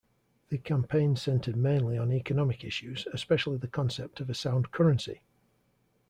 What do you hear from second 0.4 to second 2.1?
The campaign centered mainly